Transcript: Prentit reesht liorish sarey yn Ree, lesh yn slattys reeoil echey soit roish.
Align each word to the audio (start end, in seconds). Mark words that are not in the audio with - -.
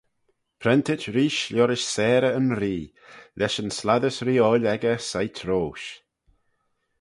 Prentit 0.63 1.03
reesht 1.15 1.51
liorish 1.53 1.85
sarey 1.93 2.33
yn 2.39 2.49
Ree, 2.61 2.85
lesh 3.39 3.59
yn 3.61 3.71
slattys 3.77 4.17
reeoil 4.27 4.63
echey 4.73 4.97
soit 5.09 5.37
roish. 5.47 5.87